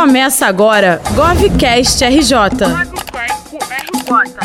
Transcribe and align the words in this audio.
Começa 0.00 0.46
agora 0.46 0.98
GovCast 1.14 2.02
RJ. 2.02 2.34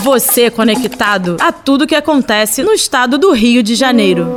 Você 0.04 0.50
conectado 0.50 1.38
a 1.40 1.50
tudo 1.50 1.88
que 1.88 1.96
acontece 1.96 2.62
no 2.62 2.74
estado 2.74 3.18
do 3.18 3.32
Rio 3.32 3.64
de 3.64 3.74
Janeiro. 3.74 4.28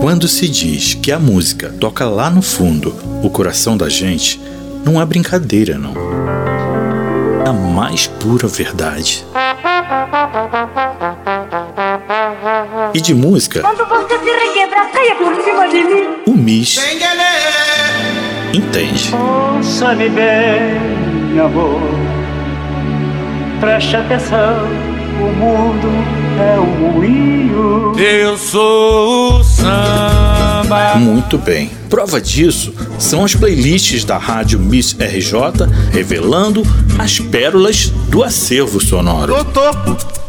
Quando 0.00 0.28
se 0.28 0.48
diz 0.48 0.94
que 0.94 1.10
a 1.10 1.18
música 1.18 1.74
toca 1.80 2.04
lá 2.04 2.30
no 2.30 2.42
fundo 2.42 2.94
o 3.24 3.28
coração 3.28 3.76
da 3.76 3.88
gente, 3.88 4.40
não 4.84 5.02
é 5.02 5.04
brincadeira, 5.04 5.76
não. 5.76 5.94
É 7.44 7.48
a 7.48 7.52
mais 7.52 8.06
pura 8.06 8.46
verdade. 8.46 9.26
E 12.94 13.00
de 13.00 13.12
música. 13.12 13.62
Quando 13.62 13.84
você 13.84 14.16
se 14.16 14.30
requebra, 14.30 14.86
caia 14.92 15.16
por 15.16 15.34
cima 15.42 15.68
de 15.68 15.82
mim. 15.82 16.22
O 16.24 16.36
Miss 16.36 16.78
entende. 18.56 19.12
Ouça-me 19.14 20.08
bem, 20.08 21.40
amor. 21.40 21.80
Preste 23.60 23.96
atenção, 23.96 24.64
o 25.20 25.32
mundo 25.32 25.88
é 26.40 26.60
um 26.60 26.92
moinho. 26.92 27.92
Eu 27.98 28.36
sou 28.36 29.40
o 29.40 29.44
samba. 29.44 30.96
Muito 30.96 31.38
bem. 31.38 31.70
Prova 31.88 32.20
disso 32.20 32.74
são 32.98 33.24
as 33.24 33.34
playlists 33.34 34.04
da 34.04 34.18
rádio 34.18 34.58
Miss 34.58 34.96
RJ 34.98 35.66
revelando 35.92 36.62
as 36.98 37.20
pérolas 37.20 37.88
do 38.08 38.22
acervo 38.22 38.80
sonoro. 38.80 39.34
Doutor. 39.34 40.23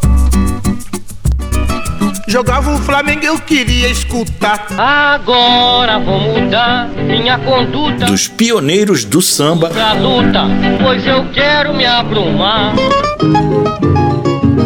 Jogava 2.36 2.74
o 2.74 2.78
Flamengo, 2.80 3.26
eu 3.26 3.40
queria 3.40 3.88
escutar. 3.88 4.68
Agora 4.78 5.98
vou 6.00 6.20
mudar 6.20 6.90
minha 6.90 7.40
conduta 7.40 8.08
Dos 8.08 8.28
pioneiros 8.28 9.06
do 9.06 9.22
samba 9.22 9.70
pra 9.70 9.94
luta, 9.94 10.42
pois 10.84 11.08
eu 11.08 11.32
quero 11.32 11.74
me 11.74 11.86
abrumar. 11.86 12.74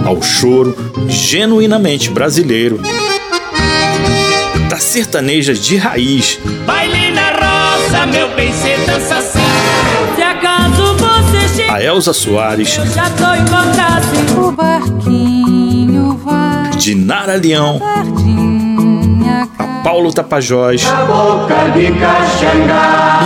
ao 0.04 0.20
choro 0.20 0.76
genuinamente 1.08 2.10
brasileiro, 2.10 2.82
da 4.68 4.78
sertaneja 4.78 5.54
de 5.54 5.78
raiz 5.78 6.40
Baile 6.66 7.12
na 7.12 7.30
roça, 7.30 8.08
meu 8.08 8.34
bem, 8.34 8.52
cê 8.52 8.78
dança 8.88 9.18
assim. 9.18 9.40
Se 10.16 10.24
acaso 10.24 10.96
você 10.96 11.56
chega, 11.56 11.74
a 11.76 11.84
Elza 11.84 12.14
Soares, 12.14 12.76
eu 12.80 12.88
já 12.88 13.08
tô 13.12 13.32
encontrado. 13.36 14.48
O 14.48 14.52
barquinho 14.52 16.18
vai 16.26 16.49
de 16.80 16.96
Nara 16.96 17.36
Leão, 17.36 17.82
a 19.60 19.84
Paulo 19.84 20.14
Tapajós. 20.14 20.82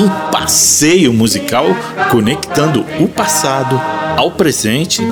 Um 0.02 0.32
passeio 0.32 1.14
musical 1.14 1.68
conectando 2.10 2.84
o 3.00 3.08
passado 3.08 3.80
ao 4.18 4.32
presente, 4.32 5.04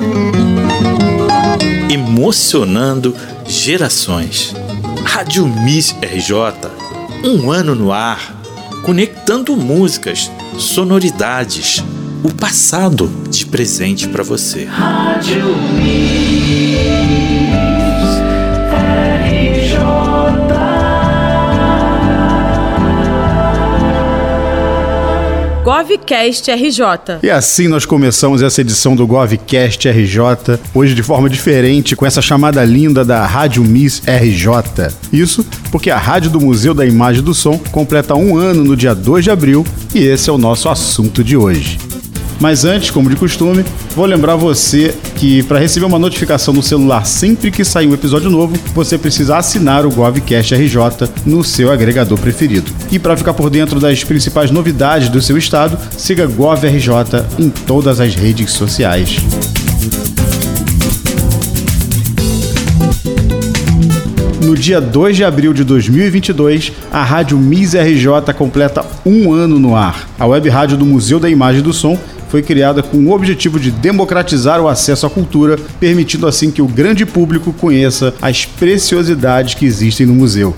emocionando 1.88 3.14
gerações. 3.46 4.52
Rádio 5.04 5.46
Miss 5.46 5.94
RJ, 6.02 6.68
um 7.24 7.48
ano 7.48 7.76
no 7.76 7.92
ar, 7.92 8.42
conectando 8.84 9.56
músicas, 9.56 10.28
sonoridades, 10.58 11.82
o 12.24 12.34
passado 12.34 13.08
de 13.30 13.46
presente 13.46 14.08
para 14.08 14.24
você. 14.24 14.68
GovCast 25.62 26.50
RJ. 26.50 27.20
E 27.22 27.30
assim 27.30 27.68
nós 27.68 27.86
começamos 27.86 28.42
essa 28.42 28.60
edição 28.60 28.96
do 28.96 29.06
GovCast 29.06 29.88
RJ, 29.88 30.58
hoje 30.74 30.92
de 30.92 31.04
forma 31.04 31.30
diferente, 31.30 31.94
com 31.94 32.04
essa 32.04 32.20
chamada 32.20 32.64
linda 32.64 33.04
da 33.04 33.24
Rádio 33.24 33.62
Miss 33.62 34.02
RJ. 34.04 34.92
Isso 35.12 35.46
porque 35.70 35.88
a 35.88 35.98
Rádio 35.98 36.30
do 36.30 36.40
Museu 36.40 36.74
da 36.74 36.84
Imagem 36.84 37.22
e 37.22 37.24
do 37.24 37.32
Som 37.32 37.58
completa 37.70 38.16
um 38.16 38.36
ano 38.36 38.64
no 38.64 38.76
dia 38.76 38.92
2 38.92 39.22
de 39.22 39.30
abril 39.30 39.64
e 39.94 40.00
esse 40.00 40.28
é 40.28 40.32
o 40.32 40.38
nosso 40.38 40.68
assunto 40.68 41.22
de 41.22 41.36
hoje. 41.36 41.78
Mas 42.42 42.64
antes, 42.64 42.90
como 42.90 43.08
de 43.08 43.14
costume, 43.14 43.64
vou 43.94 44.04
lembrar 44.04 44.34
você 44.34 44.92
que 45.14 45.44
para 45.44 45.60
receber 45.60 45.86
uma 45.86 45.96
notificação 45.96 46.52
no 46.52 46.60
celular 46.60 47.06
sempre 47.06 47.52
que 47.52 47.64
sair 47.64 47.86
um 47.86 47.94
episódio 47.94 48.28
novo, 48.28 48.58
você 48.74 48.98
precisa 48.98 49.36
assinar 49.36 49.86
o 49.86 49.90
GovCast 49.90 50.52
RJ 50.52 51.08
no 51.24 51.44
seu 51.44 51.70
agregador 51.70 52.18
preferido. 52.18 52.68
E 52.90 52.98
para 52.98 53.16
ficar 53.16 53.32
por 53.32 53.48
dentro 53.48 53.78
das 53.78 54.02
principais 54.02 54.50
novidades 54.50 55.08
do 55.08 55.22
seu 55.22 55.38
estado, 55.38 55.78
siga 55.96 56.26
GovRJ 56.26 57.24
em 57.38 57.48
todas 57.48 58.00
as 58.00 58.16
redes 58.16 58.50
sociais. 58.50 59.18
No 64.44 64.56
dia 64.56 64.80
2 64.80 65.16
de 65.16 65.24
abril 65.24 65.52
de 65.52 65.62
2022, 65.62 66.72
a 66.90 67.04
Rádio 67.04 67.38
Miss 67.38 67.74
RJ 67.74 68.34
completa 68.36 68.84
um 69.06 69.32
ano 69.32 69.60
no 69.60 69.76
ar. 69.76 70.08
A 70.18 70.26
web 70.26 70.48
rádio 70.48 70.76
do 70.76 70.84
Museu 70.84 71.20
da 71.20 71.30
Imagem 71.30 71.60
e 71.60 71.62
do 71.62 71.72
Som 71.72 71.96
foi 72.32 72.40
criada 72.40 72.82
com 72.82 72.96
o 72.96 73.12
objetivo 73.12 73.60
de 73.60 73.70
democratizar 73.70 74.58
o 74.58 74.66
acesso 74.66 75.04
à 75.04 75.10
cultura, 75.10 75.58
permitindo 75.78 76.26
assim 76.26 76.50
que 76.50 76.62
o 76.62 76.66
grande 76.66 77.04
público 77.04 77.52
conheça 77.52 78.14
as 78.22 78.46
preciosidades 78.46 79.52
que 79.52 79.66
existem 79.66 80.06
no 80.06 80.14
museu. 80.14 80.56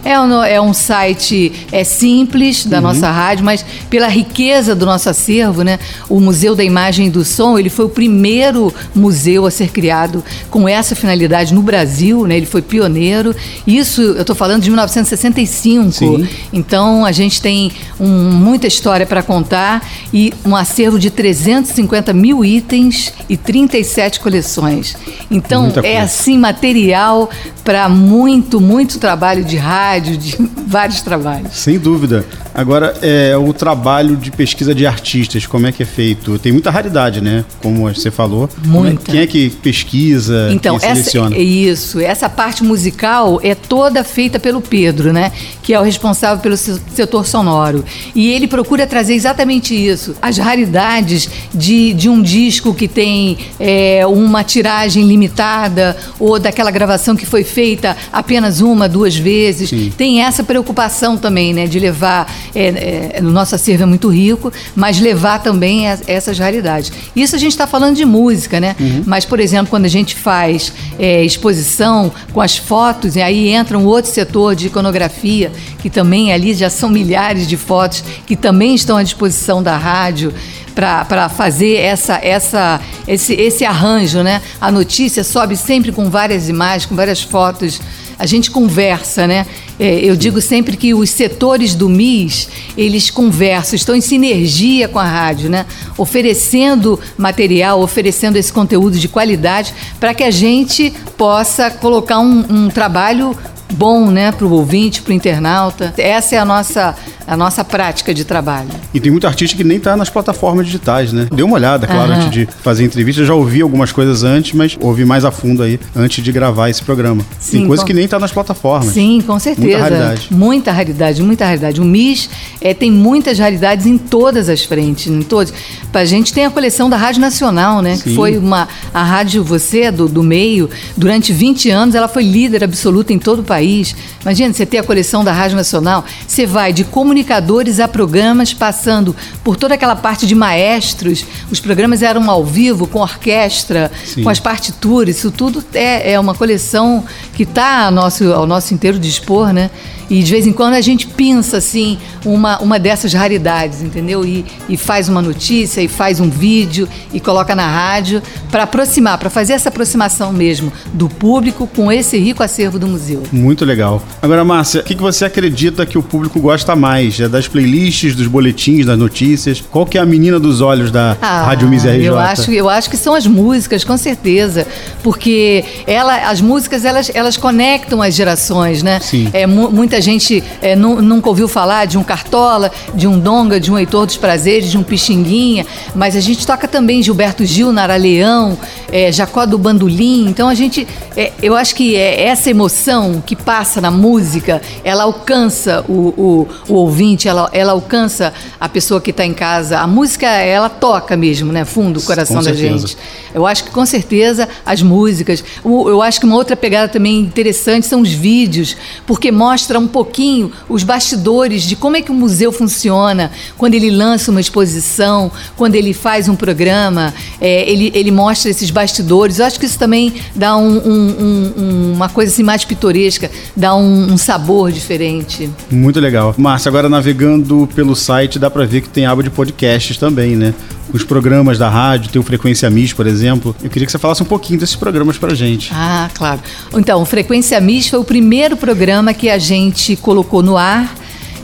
É 0.04 0.20
um, 0.20 0.44
é 0.44 0.62
um 0.62 0.74
site 0.74 1.52
é 1.72 1.84
simples 1.84 2.66
da 2.66 2.78
uhum. 2.78 2.84
nossa 2.84 3.10
rádio, 3.10 3.46
mas 3.46 3.66
pela 3.90 4.08
riqueza 4.08 4.76
do 4.76 4.86
nosso 4.86 5.10
acervo, 5.10 5.64
né? 5.64 5.80
O 6.10 6.20
Museu 6.20 6.56
da 6.56 6.64
Imagem 6.64 7.08
e 7.08 7.10
do 7.10 7.24
Som, 7.24 7.58
ele 7.58 7.70
foi 7.70 7.86
o 7.86 7.90
primeiro 7.90 8.74
museu 8.94 9.46
a 9.46 9.52
ser 9.52 9.70
criado 9.70 10.24
com 10.50 10.68
essa 10.68 10.96
finalidade 10.96 11.54
no 11.54 11.62
Brasil, 11.62 12.26
né? 12.28 12.38
Ele 12.38 12.46
foi 12.46 12.62
pioneiro. 12.62 13.36
Isso, 13.66 14.02
eu 14.02 14.22
estou 14.22 14.36
falando 14.36 14.62
de 14.62 14.70
1965. 14.70 15.92
Sim. 15.92 16.28
Então, 16.52 17.06
a 17.06 17.12
gente 17.12 17.42
tem 17.42 17.72
um, 18.00 18.32
muita 18.32 18.68
história 18.68 19.06
para 19.06 19.24
contar 19.24 19.88
e 20.14 20.34
um 20.46 20.56
acervo 20.56 21.00
de 21.00 21.10
350 21.10 22.14
mil 22.14 22.44
itens 22.44 23.14
e 23.30 23.38
37 23.38 24.20
coleções. 24.20 24.96
Então, 25.30 25.72
é 25.84 26.00
assim 26.00 26.38
material 26.38 27.30
para 27.64 27.88
muito, 27.88 28.60
muito 28.60 29.00
trabalho 29.00 29.33
de 29.42 29.56
rádio, 29.56 30.18
de 30.18 30.36
vários 30.68 31.02
trabalhos. 31.02 31.56
Sem 31.56 31.80
dúvida. 31.80 32.26
Agora, 32.54 32.94
é, 33.02 33.36
o 33.36 33.52
trabalho 33.54 34.16
de 34.16 34.30
pesquisa 34.30 34.76
de 34.76 34.86
artistas, 34.86 35.46
como 35.48 35.66
é 35.66 35.72
que 35.72 35.82
é 35.82 35.86
feito? 35.86 36.38
Tem 36.38 36.52
muita 36.52 36.70
raridade, 36.70 37.22
né? 37.22 37.44
Como 37.62 37.92
você 37.92 38.12
falou. 38.12 38.50
Muita. 38.64 39.12
Quem 39.12 39.22
é 39.22 39.28
que 39.28 39.50
pesquisa, 39.50 40.50
então, 40.52 40.78
quem 40.78 40.90
seleciona? 40.90 41.36
Essa, 41.36 41.44
isso, 41.44 42.00
essa 42.00 42.30
parte 42.30 42.64
musical 42.64 43.40
é 43.42 43.56
toda 43.56 44.04
feita 44.04 44.40
pelo 44.40 44.62
Pedro, 44.62 45.12
né? 45.12 45.32
Que 45.64 45.74
é 45.74 45.80
o 45.80 45.84
responsável 45.84 46.42
pelo 46.42 46.58
setor 46.58 47.26
sonoro. 47.26 47.84
E 48.14 48.32
ele 48.32 48.48
procura 48.48 48.86
trazer 48.86 49.16
exatamente 49.16 49.74
isso. 49.74 50.16
As 50.22 50.38
raridades 50.38 51.30
de, 51.54 51.94
de 51.94 52.10
um 52.10 52.22
disco 52.22 52.74
que 52.74 52.88
tem 52.88 53.38
é, 53.60 54.06
uma 54.06 54.44
tiragem 54.44 55.08
limitada 55.08 55.98
ou 56.20 56.38
daquela 56.40 56.70
gravação 56.70 57.16
que 57.16 57.26
foi 57.26 57.44
feita 57.44 57.98
apenas 58.12 58.62
uma, 58.62 58.88
duas 58.88 59.16
vezes. 59.16 59.23
Sim. 59.68 59.94
Tem 59.98 60.22
essa 60.22 60.44
preocupação 60.44 61.18
também, 61.18 61.54
né? 61.54 61.68
De 61.68 61.80
levar. 61.80 62.32
É, 62.54 63.16
é, 63.18 63.22
no 63.22 63.32
nosso 63.32 63.56
acervo 63.56 63.84
é 63.84 63.86
muito 63.86 64.10
rico, 64.10 64.52
mas 64.76 65.00
levar 65.00 65.40
também 65.42 65.88
essas 65.88 66.38
raridades. 66.38 66.92
Isso 67.16 67.36
a 67.36 67.40
gente 67.40 67.52
está 67.52 67.66
falando 67.66 67.96
de 67.96 68.06
música, 68.06 68.60
né? 68.60 68.76
Uhum. 68.80 69.04
Mas, 69.06 69.26
por 69.26 69.40
exemplo, 69.40 69.68
quando 69.70 69.86
a 69.86 69.90
gente 69.90 70.16
faz 70.16 70.72
é, 71.00 71.24
exposição 71.24 72.12
com 72.32 72.42
as 72.42 72.58
fotos, 72.58 73.16
e 73.16 73.22
aí 73.22 73.50
entra 73.50 73.78
um 73.78 73.86
outro 73.86 74.12
setor 74.12 74.56
de 74.56 74.68
iconografia, 74.68 75.52
que 75.80 75.90
também 75.90 76.32
ali 76.32 76.54
já 76.54 76.70
são 76.70 76.90
milhares 76.90 77.48
de 77.48 77.58
fotos 77.58 78.04
que 78.26 78.36
também 78.36 78.76
estão 78.76 78.98
à 78.98 79.04
disposição 79.04 79.62
da 79.62 79.78
rádio 79.78 80.34
para 80.74 81.30
fazer 81.30 81.76
essa, 81.76 82.20
essa, 82.22 82.82
esse, 83.08 83.34
esse 83.34 83.64
arranjo, 83.64 84.24
né? 84.24 84.42
A 84.60 84.72
notícia 84.72 85.24
sobe 85.24 85.56
sempre 85.56 85.92
com 85.92 86.10
várias 86.10 86.50
imagens, 86.50 86.86
com 86.86 86.96
várias 86.96 87.22
fotos. 87.22 87.80
A 88.18 88.26
gente 88.26 88.52
conversa, 88.52 89.28
né? 89.28 89.46
É, 89.80 90.00
eu 90.00 90.16
digo 90.16 90.40
sempre 90.40 90.78
que 90.78 90.94
os 90.94 91.10
setores 91.10 91.76
do 91.76 91.90
MIS, 91.90 92.48
eles 92.78 93.10
conversam, 93.10 93.76
estão 93.76 93.96
em 93.96 94.02
sinergia 94.02 94.88
com 94.88 95.00
a 95.00 95.06
rádio, 95.06 95.50
né? 95.50 95.66
Oferecendo 95.98 97.00
material, 97.18 97.82
oferecendo 97.82 98.38
esse 98.38 98.54
conteúdo 98.54 98.98
de 99.00 99.08
qualidade 99.08 99.74
para 100.00 100.14
que 100.14 100.24
a 100.24 100.32
gente 100.32 100.94
possa 101.18 101.72
colocar 101.72 102.20
um, 102.20 102.46
um 102.50 102.70
trabalho 102.70 103.36
bom, 103.74 104.12
né, 104.12 104.32
para 104.32 104.46
o 104.46 104.52
ouvinte, 104.52 105.02
para 105.02 105.12
o 105.12 105.14
internauta. 105.14 105.94
Essa 105.98 106.36
é 106.36 106.38
a 106.38 106.46
nossa 106.46 106.96
a 107.26 107.38
nossa 107.38 107.64
prática 107.64 108.14
de 108.14 108.26
trabalho. 108.26 108.70
E 108.94 109.00
tem 109.00 109.12
muito 109.12 109.26
artista 109.28 109.56
que 109.56 109.64
nem 109.64 109.78
está 109.78 109.96
nas 109.96 110.10
plataformas 110.10 110.66
digitais, 110.66 111.14
né? 111.14 111.28
Deu 111.34 111.46
uma 111.46 111.56
olhada, 111.56 111.88
claro, 111.88 112.12
antes 112.14 112.30
de 112.30 112.48
fazer 112.62 112.84
entrevista. 112.84 113.22
Eu 113.22 113.26
já 113.26 113.34
ouvi 113.34 113.62
algumas 113.62 113.92
coisas 113.92 114.24
antes, 114.24 114.54
mas 114.54 114.78
ouvi 114.80 115.06
mais 115.06 115.26
a 115.26 115.32
fundo 115.32 115.64
aí 115.64 115.80
antes 115.96 116.24
de 116.24 116.32
gravar 116.32 116.70
esse 116.70 116.84
programa. 116.84 117.24
Sim, 117.40 117.60
tem 117.60 117.68
coisa 117.68 117.84
com... 117.84 117.88
que 117.88 117.94
nem 117.94 118.06
está 118.06 118.20
nas 118.20 118.32
plataformas. 118.32 118.94
Sim, 118.94 119.22
com 119.26 119.40
certeza. 119.40 119.68
Muita 119.68 119.84
raridade. 119.84 120.28
Muita 120.32 120.72
raridade, 120.72 121.24
muita 121.24 121.46
raridade. 121.46 121.82
O 121.82 121.86
MIS 121.86 122.30
é, 122.62 122.74
tem 122.74 122.92
muitas 122.92 123.40
raridades 123.40 123.86
em 123.86 123.98
todas 123.98 124.50
as 124.50 124.64
frentes, 124.64 125.08
em 125.08 125.22
todas. 125.22 125.54
A 125.94 126.06
gente 126.06 126.34
tem 126.34 126.46
a 126.46 126.52
coleção 126.52 126.90
da 126.90 126.98
Rádio 126.98 127.22
Nacional, 127.22 127.82
né? 127.82 127.96
Sim. 127.96 128.04
Que 128.04 128.16
foi 128.16 128.38
uma 128.38 128.68
a 128.94 129.04
rádio 129.04 129.44
você 129.44 129.92
do, 129.92 130.08
do 130.08 130.24
meio 130.24 130.70
durante 130.98 131.32
20 131.32 131.70
anos, 131.70 131.96
ela 131.96 132.08
foi 132.08 132.24
líder 132.24 132.64
absoluta 132.64 133.14
em 133.14 133.20
todo 133.20 133.40
o 133.40 133.44
país. 133.44 133.96
Imagina 134.22 134.54
você 134.54 134.66
ter 134.66 134.78
a 134.78 134.84
coleção 134.84 135.24
da 135.24 135.32
Rádio 135.32 135.56
Nacional, 135.56 136.06
você 136.28 136.46
vai 136.46 136.74
de 136.74 136.84
comunicadores 137.14 137.80
a 137.80 137.88
programas, 137.88 138.56
passando 138.56 139.16
por 139.44 139.56
toda 139.56 139.76
aquela 139.76 139.96
parte 139.96 140.26
de 140.26 140.34
maestros. 140.34 141.24
Os 141.52 141.60
programas 141.60 142.02
eram 142.02 142.28
ao 142.30 142.44
vivo, 142.44 142.88
com 142.88 143.00
orquestra, 143.00 143.92
Sim. 144.04 144.24
com 144.24 144.30
as 144.30 144.40
partituras. 144.40 145.18
Isso 145.18 145.30
tudo 145.30 145.64
é, 145.76 146.14
é 146.14 146.20
uma 146.20 146.34
coleção 146.34 147.06
que 147.36 147.44
está 147.44 147.86
ao 147.86 147.92
nosso, 147.92 148.34
ao 148.34 148.48
nosso 148.48 148.74
inteiro 148.74 148.98
dispor, 148.98 149.54
né? 149.54 149.70
E 150.14 150.22
de 150.22 150.32
vez 150.32 150.46
em 150.46 150.54
quando 150.54 150.76
a 150.76 150.82
gente 150.82 151.08
pensa 151.08 151.58
assim, 151.58 151.98
uma, 152.24 152.60
uma 152.60 152.78
dessas 152.78 153.12
raridades, 153.14 153.82
entendeu? 153.82 154.24
E, 154.24 154.46
e 154.70 154.78
faz 154.78 155.10
uma 155.10 155.24
notícia, 155.24 155.82
e 155.82 155.88
faz 155.88 156.20
um 156.20 156.30
vídeo, 156.30 156.88
e 157.12 157.20
coloca 157.20 157.56
na 157.56 157.68
rádio, 157.68 158.22
para 158.52 158.62
aproximar, 158.62 159.18
para 159.18 159.32
fazer 159.32 159.54
essa 159.54 159.70
aproximação 159.70 160.32
mesmo 160.32 160.72
do 160.94 161.10
público 161.10 161.66
com 161.66 161.92
esse 161.92 162.16
rico 162.20 162.44
acervo 162.44 162.78
do 162.78 162.86
museu. 162.86 163.24
Muito 163.32 163.66
legal. 163.66 164.04
Agora, 164.22 164.46
Márcia, 164.46 164.82
o 164.82 164.84
que, 164.84 164.94
que 164.94 165.02
você 165.02 165.26
acredita 165.26 165.84
que 165.84 165.98
o 165.98 166.04
público 166.04 166.40
gosta 166.40 166.76
mais? 166.76 167.20
É 167.20 167.28
das 167.28 167.48
playlists, 167.48 168.16
dos 168.16 168.28
boletins, 168.28 168.86
das 168.86 169.00
notícias? 169.00 169.62
Qual 169.62 169.84
que 169.84 169.98
é 169.98 170.02
a 170.02 170.06
menina 170.06 170.40
dos 170.40 170.62
olhos 170.62 170.92
da 170.92 171.18
ah, 171.20 171.46
Rádio 171.46 171.68
Miss 171.68 171.86
RJ? 171.86 172.06
Eu 172.06 172.20
acho, 172.20 172.52
eu 172.52 172.70
acho 172.70 172.88
que 172.88 172.98
são 172.98 173.16
as 173.16 173.26
músicas, 173.26 173.84
com 173.84 173.98
certeza. 173.98 174.68
Porque 175.02 175.66
ela, 175.88 176.30
as 176.30 176.40
músicas, 176.40 176.86
elas, 176.86 177.10
elas 177.16 177.36
conectam 177.36 178.00
as 178.00 178.14
gerações, 178.14 178.84
né? 178.84 179.00
Sim. 179.00 179.28
É, 179.34 179.48
muita 179.48 180.03
gente 180.04 180.44
é, 180.62 180.76
nunca 180.76 181.30
ouviu 181.30 181.48
falar 181.48 181.86
de 181.86 181.98
um 181.98 182.04
Cartola, 182.04 182.72
de 182.94 183.08
um 183.08 183.18
Donga, 183.18 183.60
de 183.60 183.72
um 183.72 183.78
Heitor 183.78 184.06
dos 184.06 184.18
Prazeres, 184.18 184.70
de 184.70 184.78
um 184.78 184.84
Pixinguinha, 184.84 185.66
mas 185.96 186.16
a 186.16 186.20
gente 186.20 186.46
toca 186.46 186.68
também 186.68 187.02
Gilberto 187.02 187.44
Gil, 187.46 187.72
Nara 187.72 187.96
Leão, 187.96 188.58
é, 188.92 189.12
Jacó 189.12 189.46
do 189.46 189.58
Bandolim. 189.58 190.28
Então 190.28 190.48
a 190.48 190.54
gente, 190.54 190.88
é, 191.18 191.32
eu 191.42 191.56
acho 191.56 191.74
que 191.74 191.96
é 191.96 192.26
essa 192.26 192.50
emoção 192.50 193.24
que 193.26 193.36
passa 193.36 193.82
na 193.82 193.90
música, 193.90 194.62
ela 194.84 195.04
alcança 195.04 195.84
o, 195.88 195.94
o, 195.94 196.48
o 196.68 196.74
ouvinte, 196.76 197.28
ela, 197.28 197.50
ela 197.54 197.72
alcança 197.72 198.34
a 198.60 198.70
pessoa 198.70 199.02
que 199.02 199.12
está 199.12 199.26
em 199.26 199.34
casa. 199.34 199.80
A 199.80 199.88
música, 199.88 200.28
ela 200.28 200.70
toca 200.70 201.16
mesmo, 201.18 201.52
né? 201.52 201.66
Fundo 201.66 202.00
o 202.00 202.04
coração 202.04 202.44
da 202.44 202.54
gente. 202.54 202.98
Eu 203.34 203.48
acho 203.48 203.64
que 203.64 203.72
com 203.72 203.86
certeza 203.86 204.48
as 204.66 204.82
músicas. 204.82 205.44
Eu 205.64 206.02
acho 206.02 206.20
que 206.20 206.26
uma 206.26 206.36
outra 206.36 206.56
pegada 206.56 206.88
também 206.88 207.20
interessante 207.20 207.88
são 207.88 208.02
os 208.02 208.12
vídeos, 208.12 208.78
porque 209.08 209.32
mostra 209.32 209.80
um 209.84 209.88
pouquinho 209.88 210.52
os 210.68 210.84
bastidores 210.84 211.64
de 211.64 211.76
como 211.76 211.98
é 211.98 212.02
que 212.02 212.12
o 212.12 212.14
museu 212.14 212.52
funciona, 212.52 213.32
quando 213.58 213.74
ele 213.74 213.90
lança 213.90 214.32
uma 214.32 214.42
exposição, 214.42 215.32
quando 215.56 215.76
ele 215.76 215.94
faz 215.94 216.28
um 216.28 216.36
programa, 216.36 217.14
é, 217.40 217.70
ele, 217.70 217.92
ele 217.94 218.12
mostra 218.12 218.50
esses 218.50 218.70
bastidores. 218.72 219.40
Eu 219.40 219.46
acho 219.46 219.60
que 219.60 219.66
isso 219.66 219.78
também 219.78 220.14
dá 220.36 220.56
um, 220.58 220.78
um, 220.78 221.54
um, 221.58 221.94
uma 221.94 222.10
coisa 222.10 222.32
assim 222.32 222.44
mais 222.44 222.66
pitoresca, 222.66 223.30
dá 223.56 223.76
um, 223.76 224.18
sabor 224.18 224.72
diferente. 224.72 225.50
Muito 225.70 226.00
legal. 226.00 226.34
Márcia, 226.38 226.70
agora 226.70 226.88
navegando 226.88 227.68
pelo 227.76 227.96
site 227.96 228.40
dá 228.40 228.50
para 228.50 228.66
ver 228.66 228.82
que 228.82 228.90
tem 228.90 229.06
aba 229.06 229.22
de 229.22 229.30
podcasts 229.30 229.98
também, 229.98 230.36
né? 230.36 230.54
Os 230.94 231.04
programas 231.04 231.58
da 231.58 231.70
rádio, 231.70 232.12
tem 232.12 232.22
o 232.22 232.24
Frequência 232.24 232.70
Miss, 232.70 232.94
por 232.94 233.08
exemplo. 233.08 233.56
Eu 233.64 233.70
queria 233.70 233.86
que 233.86 233.92
você 233.92 233.98
falasse 233.98 234.22
um 234.22 234.26
pouquinho 234.26 234.60
desses 234.60 234.76
programas 234.76 235.18
pra 235.18 235.34
gente. 235.34 235.72
Ah, 235.74 236.10
claro. 236.14 236.40
Então, 236.76 237.02
o 237.02 237.06
Frequência 237.06 237.60
Miss 237.60 237.88
foi 237.88 238.00
o 238.00 238.04
primeiro 238.04 238.56
programa 238.56 239.14
que 239.14 239.30
a 239.30 239.40
gente 239.40 239.73
colocou 240.02 240.42
no 240.42 240.58
ar 240.58 240.94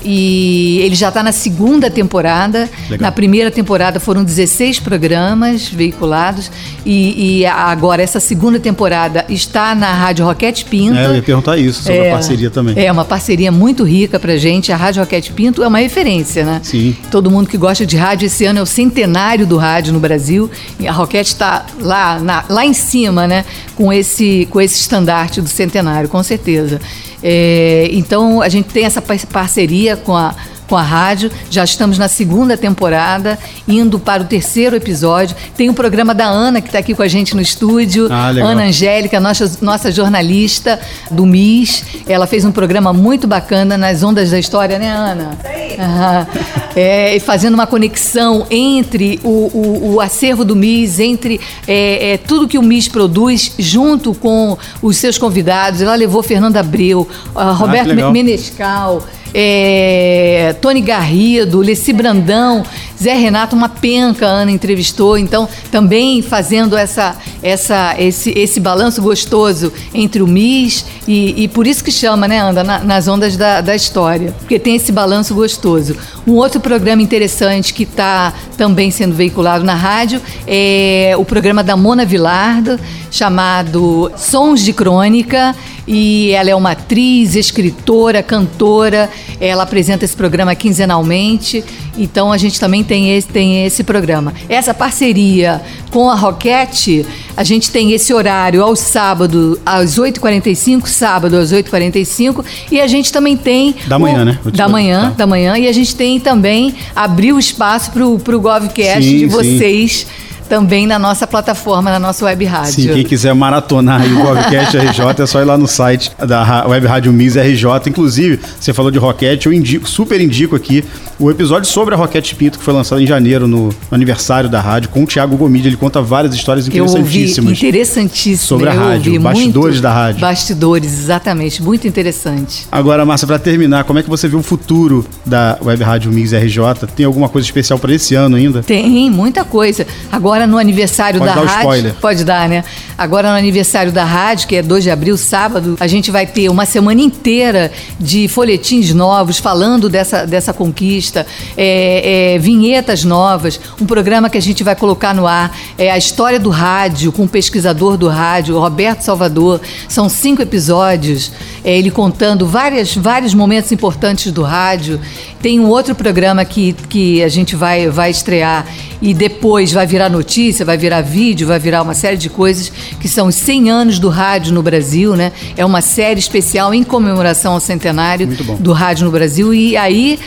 e 0.03 0.79
ele 0.81 0.95
já 0.95 1.09
está 1.09 1.21
na 1.21 1.31
segunda 1.31 1.89
temporada. 1.89 2.69
Legal. 2.89 2.97
Na 2.99 3.11
primeira 3.11 3.51
temporada 3.51 3.99
foram 3.99 4.23
16 4.23 4.79
programas 4.79 5.67
veiculados 5.67 6.51
e, 6.85 7.39
e, 7.41 7.45
agora 7.45 8.01
essa 8.01 8.19
segunda 8.19 8.59
temporada 8.59 9.25
está 9.29 9.75
na 9.75 9.93
Rádio 9.93 10.25
Roquete 10.25 10.65
Pinto. 10.65 10.97
É, 10.97 11.07
eu 11.07 11.15
ia 11.15 11.21
perguntar 11.21 11.57
isso, 11.57 11.83
sobre 11.83 11.99
é, 11.99 12.11
a 12.11 12.13
parceria 12.13 12.49
também. 12.49 12.73
É, 12.77 12.91
uma 12.91 13.05
parceria 13.05 13.51
muito 13.51 13.83
rica 13.83 14.19
pra 14.19 14.37
gente. 14.37 14.71
A 14.71 14.75
Rádio 14.75 15.01
Roquete 15.01 15.31
Pinto 15.31 15.63
é 15.63 15.67
uma 15.67 15.79
referência, 15.79 16.45
né? 16.45 16.61
Sim. 16.63 16.95
Todo 17.11 17.29
mundo 17.29 17.49
que 17.49 17.57
gosta 17.57 17.85
de 17.85 17.97
rádio, 17.97 18.25
esse 18.27 18.45
ano 18.45 18.59
é 18.59 18.61
o 18.61 18.65
centenário 18.65 19.45
do 19.45 19.57
rádio 19.57 19.93
no 19.93 19.99
Brasil 19.99 20.49
e 20.79 20.87
a 20.87 20.91
Roquete 20.91 21.33
está 21.33 21.65
lá, 21.79 22.19
na, 22.19 22.45
lá 22.49 22.65
em 22.65 22.73
cima, 22.73 23.27
né? 23.27 23.45
Com 23.75 23.91
esse, 23.91 24.47
com 24.49 24.61
esse 24.61 24.79
estandarte 24.79 25.41
do 25.41 25.49
centenário, 25.49 26.09
com 26.09 26.21
certeza. 26.23 26.79
É, 27.21 27.89
então 27.91 28.41
a 28.41 28.49
gente 28.49 28.69
tem 28.69 28.85
essa 28.85 29.01
parceria 29.01 29.97
com 29.97 30.15
a 30.15 30.33
com 30.69 30.77
a 30.77 30.83
rádio. 30.83 31.31
Já 31.49 31.63
estamos 31.63 31.97
na 31.97 32.07
segunda 32.07 32.55
temporada, 32.55 33.37
indo 33.67 33.97
para 33.99 34.21
o 34.21 34.25
terceiro 34.25 34.75
episódio. 34.75 35.35
Tem 35.57 35.67
o 35.69 35.73
programa 35.73 36.13
da 36.13 36.25
Ana, 36.25 36.61
que 36.61 36.67
está 36.67 36.77
aqui 36.77 36.93
com 36.93 37.01
a 37.01 37.07
gente 37.07 37.35
no 37.35 37.41
estúdio. 37.41 38.07
Ah, 38.11 38.27
Ana 38.27 38.65
Angélica, 38.65 39.19
nossa, 39.19 39.51
nossa 39.61 39.91
jornalista 39.91 40.79
do 41.09 41.25
MIS. 41.25 41.83
Ela 42.07 42.27
fez 42.27 42.45
um 42.45 42.51
programa 42.51 42.93
muito 42.93 43.27
bacana 43.27 43.77
nas 43.77 44.03
Ondas 44.03 44.29
da 44.29 44.37
História, 44.37 44.77
né, 44.77 44.89
Ana? 44.89 45.31
Uhum. 45.79 46.41
É, 46.75 47.19
fazendo 47.19 47.55
uma 47.55 47.65
conexão 47.65 48.45
entre 48.51 49.19
o, 49.23 49.29
o, 49.29 49.93
o 49.95 50.01
acervo 50.01 50.45
do 50.45 50.55
MIS, 50.55 50.99
entre 50.99 51.41
é, 51.67 52.11
é, 52.11 52.17
tudo 52.17 52.47
que 52.47 52.57
o 52.57 52.61
MIS 52.61 52.87
produz, 52.87 53.53
junto 53.57 54.13
com 54.13 54.55
os 54.81 54.97
seus 54.97 55.17
convidados. 55.17 55.81
Ela 55.81 55.95
levou 55.95 56.21
Fernanda 56.21 56.59
Abreu, 56.59 57.07
Roberto 57.33 57.91
ah, 57.91 58.11
Menescal 58.11 59.03
é, 59.33 60.55
Tony 60.61 60.81
Garrido, 60.81 61.59
Leci 61.59 61.93
Brandão, 61.93 62.63
Zé 63.01 63.13
Renato, 63.13 63.55
uma 63.55 63.69
penca, 63.69 64.27
a 64.27 64.29
Ana 64.29 64.51
entrevistou, 64.51 65.17
então 65.17 65.47
também 65.71 66.21
fazendo 66.21 66.75
essa, 66.75 67.17
essa, 67.41 67.95
esse, 67.97 68.31
esse 68.37 68.59
balanço 68.59 69.01
gostoso 69.01 69.71
entre 69.93 70.21
o 70.21 70.27
MIS 70.27 70.85
e, 71.07 71.43
e 71.43 71.47
por 71.47 71.65
isso 71.65 71.83
que 71.83 71.91
chama, 71.91 72.27
né, 72.27 72.39
Anda, 72.39 72.63
na, 72.63 72.79
nas 72.79 73.07
ondas 73.07 73.37
da, 73.37 73.61
da 73.61 73.75
história, 73.75 74.33
porque 74.39 74.59
tem 74.59 74.75
esse 74.75 74.91
balanço 74.91 75.33
gostoso. 75.33 75.95
Um 76.27 76.33
outro 76.33 76.59
programa 76.59 77.01
interessante 77.01 77.73
que 77.73 77.83
está 77.83 78.33
também 78.57 78.91
sendo 78.91 79.15
veiculado 79.15 79.63
na 79.63 79.75
rádio 79.75 80.21
é 80.45 81.13
o 81.17 81.25
programa 81.25 81.63
da 81.63 81.75
Mona 81.75 82.05
Vilardo, 82.05 82.79
chamado 83.09 84.11
Sons 84.15 84.61
de 84.61 84.73
Crônica, 84.73 85.55
e 85.91 86.31
ela 86.33 86.51
é 86.51 86.55
uma 86.55 86.71
atriz, 86.71 87.35
escritora, 87.35 88.21
cantora. 88.21 89.09
Ela 89.39 89.63
apresenta 89.63 90.05
esse 90.05 90.15
programa 90.15 90.53
quinzenalmente. 90.53 91.65
Então 91.97 92.31
a 92.31 92.37
gente 92.37 92.59
também 92.59 92.83
tem 92.83 93.15
esse, 93.15 93.27
tem 93.27 93.65
esse 93.65 93.83
programa. 93.83 94.33
Essa 94.47 94.73
parceria 94.73 95.61
com 95.91 96.09
a 96.09 96.15
Roquete, 96.15 97.05
a 97.35 97.43
gente 97.43 97.71
tem 97.71 97.91
esse 97.91 98.13
horário 98.13 98.63
aos 98.63 98.79
sábados, 98.79 99.57
às 99.65 99.97
8h45, 99.97 100.87
sábado 100.87 101.37
às 101.37 101.51
8h45. 101.51 102.45
E 102.71 102.79
a 102.79 102.87
gente 102.87 103.11
também 103.11 103.35
tem. 103.35 103.75
Da 103.87 103.99
manhã, 103.99 104.25
né? 104.25 104.39
Da 104.53 104.67
manhã, 104.67 105.01
tá. 105.09 105.09
da 105.09 105.27
manhã. 105.27 105.57
E 105.57 105.67
a 105.67 105.71
gente 105.71 105.95
tem 105.95 106.19
também 106.19 106.75
abrir 106.95 107.33
o 107.33 107.39
espaço 107.39 107.91
para 107.91 108.05
o 108.05 108.39
GovCast 108.39 109.03
sim, 109.03 109.17
de 109.17 109.25
vocês. 109.25 110.07
Sim 110.07 110.28
também 110.49 110.87
na 110.87 110.97
nossa 110.97 111.27
plataforma, 111.27 111.91
na 111.91 111.99
nossa 111.99 112.25
web 112.25 112.43
rádio. 112.43 112.73
Sim, 112.73 112.93
quem 112.93 113.03
quiser 113.03 113.33
maratonar 113.35 114.01
o 114.03 114.15
Govcast 114.15 114.75
RJ 114.75 115.23
é 115.23 115.25
só 115.27 115.41
ir 115.41 115.45
lá 115.45 115.57
no 115.57 115.67
site 115.67 116.11
da 116.17 116.65
web 116.67 116.87
rádio 116.87 117.13
Miss 117.13 117.35
RJ. 117.35 117.87
Inclusive, 117.87 118.39
você 118.59 118.73
falou 118.73 118.89
de 118.89 118.97
Roquete, 118.97 119.45
eu 119.45 119.53
indico, 119.53 119.87
super 119.87 120.19
indico 120.19 120.55
aqui 120.55 120.83
o 121.19 121.29
episódio 121.29 121.69
sobre 121.69 121.93
a 121.93 121.97
Roquete 121.97 122.33
Pinto, 122.33 122.57
que 122.57 122.63
foi 122.63 122.73
lançado 122.73 123.01
em 123.01 123.05
janeiro, 123.05 123.45
no, 123.45 123.67
no 123.67 123.73
aniversário 123.91 124.49
da 124.49 124.61
rádio, 124.61 124.89
com 124.89 125.03
o 125.03 125.05
Thiago 125.05 125.35
Gomide. 125.35 125.67
Ele 125.67 125.77
conta 125.77 126.01
várias 126.01 126.33
histórias 126.33 126.67
interessantíssimas. 126.67 127.51
interessantíssimas. 127.51 128.39
Sobre 128.39 128.69
a 128.69 128.73
rádio, 128.73 129.19
bastidores 129.19 129.75
muito, 129.75 129.81
da 129.81 129.93
rádio. 129.93 130.21
Bastidores, 130.21 130.93
exatamente. 130.93 131.61
Muito 131.61 131.87
interessante. 131.87 132.65
Agora, 132.71 133.05
Márcia, 133.05 133.27
para 133.27 133.37
terminar, 133.37 133.83
como 133.83 133.99
é 133.99 134.03
que 134.03 134.09
você 134.09 134.27
vê 134.27 134.37
o 134.37 134.41
futuro 134.41 135.05
da 135.25 135.57
web 135.61 135.83
rádio 135.83 136.11
Miss 136.11 136.31
RJ? 136.31 136.87
Tem 136.95 137.05
alguma 137.05 137.27
coisa 137.27 137.45
especial 137.45 137.77
para 137.77 137.93
esse 137.93 138.15
ano 138.15 138.37
ainda? 138.37 138.63
Tem, 138.63 139.09
muita 139.11 139.43
coisa. 139.43 139.85
Agora, 140.09 140.38
Agora 140.39 140.47
no 140.47 140.57
aniversário 140.57 141.19
pode 141.19 141.33
da 141.33 141.41
dar 141.41 141.47
rádio. 141.47 141.59
Spoiler. 141.59 141.95
Pode 141.95 142.23
dar, 142.23 142.47
né? 142.47 142.63
Agora 142.97 143.31
no 143.31 143.37
aniversário 143.37 143.91
da 143.91 144.05
rádio, 144.05 144.47
que 144.47 144.55
é 144.55 144.61
2 144.61 144.83
de 144.83 144.89
abril, 144.89 145.17
sábado, 145.17 145.75
a 145.79 145.87
gente 145.87 146.11
vai 146.11 146.25
ter 146.25 146.49
uma 146.49 146.65
semana 146.65 147.01
inteira 147.01 147.71
de 147.99 148.27
folhetins 148.29 148.93
novos 148.93 149.37
falando 149.37 149.89
dessa, 149.89 150.25
dessa 150.25 150.53
conquista, 150.53 151.27
é, 151.57 152.35
é, 152.35 152.39
vinhetas 152.39 153.03
novas, 153.03 153.59
um 153.81 153.85
programa 153.85 154.29
que 154.29 154.37
a 154.37 154.41
gente 154.41 154.63
vai 154.63 154.75
colocar 154.75 155.13
no 155.13 155.27
ar, 155.27 155.53
é 155.77 155.91
a 155.91 155.97
história 155.97 156.39
do 156.39 156.49
rádio, 156.49 157.11
com 157.11 157.23
o 157.23 157.27
pesquisador 157.27 157.97
do 157.97 158.07
rádio, 158.07 158.57
Roberto 158.57 159.01
Salvador. 159.01 159.59
São 159.89 160.07
cinco 160.07 160.41
episódios, 160.41 161.31
é, 161.65 161.77
ele 161.77 161.91
contando 161.91 162.47
várias, 162.47 162.95
vários 162.95 163.33
momentos 163.33 163.71
importantes 163.71 164.31
do 164.31 164.43
rádio. 164.43 165.01
Tem 165.41 165.59
um 165.59 165.67
outro 165.67 165.95
programa 165.95 166.45
que, 166.45 166.73
que 166.87 167.23
a 167.23 167.29
gente 167.29 167.55
vai, 167.55 167.89
vai 167.89 168.11
estrear 168.11 168.65
e 169.01 169.13
depois 169.13 169.71
vai 169.71 169.87
virar 169.87 170.09
notícia, 170.09 170.28
vai 170.63 170.77
virar 170.77 171.01
vídeo, 171.01 171.47
vai 171.47 171.59
virar 171.59 171.81
uma 171.81 171.93
série 171.93 172.15
de 172.15 172.29
coisas 172.29 172.71
que 172.99 173.07
são 173.07 173.27
os 173.27 173.35
100 173.35 173.69
anos 173.69 173.99
do 173.99 174.09
rádio 174.09 174.53
no 174.53 174.63
Brasil, 174.63 175.15
né? 175.15 175.31
É 175.57 175.65
uma 175.65 175.81
série 175.81 176.19
especial 176.19 176.73
em 176.73 176.83
comemoração 176.83 177.53
ao 177.53 177.59
centenário 177.59 178.27
do 178.59 178.71
rádio 178.71 179.05
no 179.05 179.11
Brasil 179.11 179.53
e 179.53 179.75
aí 179.75 180.19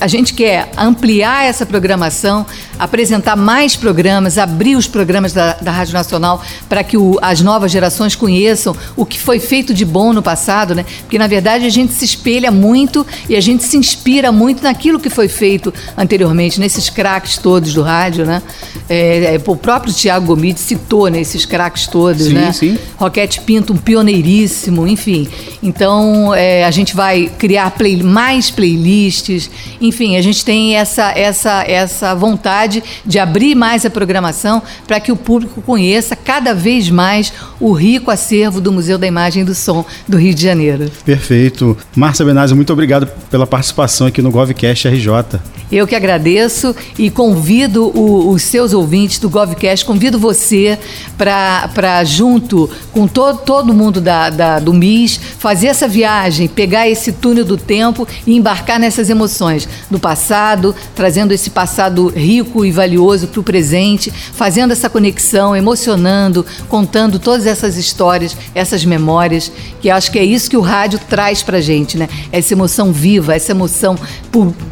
a 0.00 0.06
gente 0.06 0.34
quer 0.34 0.70
ampliar 0.76 1.44
essa 1.44 1.64
programação, 1.64 2.46
apresentar 2.78 3.36
mais 3.36 3.76
programas, 3.76 4.38
abrir 4.38 4.76
os 4.76 4.86
programas 4.86 5.32
da, 5.32 5.54
da 5.54 5.70
Rádio 5.70 5.94
Nacional 5.94 6.42
para 6.68 6.82
que 6.82 6.96
o, 6.96 7.18
as 7.22 7.40
novas 7.40 7.70
gerações 7.70 8.16
conheçam 8.16 8.74
o 8.96 9.06
que 9.06 9.18
foi 9.18 9.38
feito 9.38 9.72
de 9.72 9.84
bom 9.84 10.12
no 10.12 10.22
passado, 10.22 10.74
né? 10.74 10.84
Porque 11.02 11.18
na 11.18 11.26
verdade 11.26 11.66
a 11.66 11.70
gente 11.70 11.92
se 11.92 12.04
espelha 12.04 12.50
muito 12.50 13.06
e 13.28 13.36
a 13.36 13.40
gente 13.40 13.62
se 13.62 13.76
inspira 13.76 14.32
muito 14.32 14.62
naquilo 14.62 14.98
que 14.98 15.10
foi 15.10 15.28
feito 15.28 15.72
anteriormente, 15.96 16.58
nesses 16.58 16.88
craques 16.88 17.38
todos 17.38 17.72
do 17.72 17.82
rádio 17.82 18.00
rádio, 18.00 18.24
né? 18.24 18.42
É, 18.88 19.34
é, 19.34 19.38
o 19.52 19.56
próprio 19.56 19.92
Tiago 19.92 20.26
Gomide 20.26 20.60
citou 20.60 21.08
né, 21.08 21.20
esses 21.20 21.44
craques 21.44 21.86
todos, 21.86 22.26
sim, 22.26 22.34
né? 22.34 22.52
Sim. 22.52 22.78
Roquete 22.96 23.40
Pinto, 23.40 23.72
um 23.72 23.76
pioneiríssimo, 23.76 24.86
enfim. 24.86 25.28
Então, 25.62 26.34
é, 26.34 26.64
a 26.64 26.70
gente 26.70 26.94
vai 26.94 27.30
criar 27.38 27.70
play, 27.72 28.02
mais 28.02 28.50
playlists, 28.50 29.50
enfim, 29.80 30.16
a 30.16 30.22
gente 30.22 30.44
tem 30.44 30.76
essa, 30.76 31.10
essa, 31.12 31.64
essa 31.64 32.14
vontade 32.14 32.82
de 33.04 33.18
abrir 33.18 33.54
mais 33.54 33.84
a 33.84 33.90
programação 33.90 34.62
para 34.86 35.00
que 35.00 35.10
o 35.10 35.16
público 35.16 35.60
conheça 35.62 36.14
cada 36.14 36.54
vez 36.54 36.88
mais 36.90 37.32
o 37.58 37.72
rico 37.72 38.10
acervo 38.10 38.60
do 38.60 38.72
Museu 38.72 38.98
da 38.98 39.06
Imagem 39.06 39.42
e 39.42 39.44
do 39.44 39.54
Som 39.54 39.84
do 40.08 40.16
Rio 40.16 40.34
de 40.34 40.42
Janeiro. 40.42 40.90
Perfeito. 41.04 41.76
Márcia 41.94 42.24
Benazzi, 42.24 42.54
muito 42.54 42.72
obrigado 42.72 43.06
pela 43.30 43.46
participação 43.46 44.06
aqui 44.06 44.22
no 44.22 44.30
GovCast 44.30 44.88
RJ. 44.88 45.40
Eu 45.70 45.86
que 45.86 45.94
agradeço 45.94 46.74
e 46.98 47.10
convido 47.10 47.96
o, 47.96 48.30
os 48.30 48.42
seus 48.42 48.72
ouvintes 48.72 49.18
do 49.20 49.29
GovCast, 49.30 49.84
convido 49.84 50.18
você 50.18 50.78
para, 51.16 52.04
junto 52.04 52.68
com 52.92 53.06
to, 53.06 53.34
todo 53.44 53.72
mundo 53.72 54.00
da, 54.00 54.30
da, 54.30 54.58
do 54.58 54.72
MIS, 54.72 55.20
fazer 55.38 55.68
essa 55.68 55.86
viagem, 55.86 56.48
pegar 56.48 56.88
esse 56.88 57.12
túnel 57.12 57.44
do 57.44 57.56
tempo 57.56 58.06
e 58.26 58.36
embarcar 58.36 58.78
nessas 58.78 59.08
emoções 59.08 59.68
do 59.90 59.98
passado, 59.98 60.74
trazendo 60.94 61.32
esse 61.32 61.50
passado 61.50 62.08
rico 62.08 62.64
e 62.64 62.72
valioso 62.72 63.28
para 63.28 63.40
o 63.40 63.44
presente, 63.44 64.10
fazendo 64.10 64.72
essa 64.72 64.90
conexão, 64.90 65.54
emocionando, 65.54 66.44
contando 66.68 67.18
todas 67.18 67.46
essas 67.46 67.76
histórias, 67.76 68.36
essas 68.54 68.84
memórias, 68.84 69.52
que 69.80 69.90
acho 69.90 70.10
que 70.10 70.18
é 70.18 70.24
isso 70.24 70.50
que 70.50 70.56
o 70.56 70.60
rádio 70.60 70.98
traz 71.08 71.42
para 71.42 71.60
gente, 71.60 71.96
né? 71.96 72.08
Essa 72.32 72.54
emoção 72.54 72.92
viva, 72.92 73.34
essa 73.34 73.52
emoção 73.52 73.96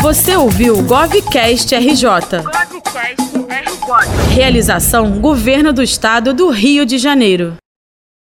Você 0.02 0.38
ouviu 0.38 0.78
o 0.78 0.84
GovCast 0.84 1.76
RJ. 1.76 2.10
Realização 4.34 5.20
Governo 5.20 5.74
do 5.74 5.84
Estado 5.84 6.34
do 6.34 6.50
Rio 6.50 6.86
de 6.86 6.98
Janeiro. 6.98 7.58